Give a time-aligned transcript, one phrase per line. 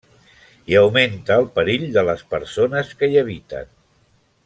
[0.71, 3.73] I augmenta el perill de les persones que hi habiten.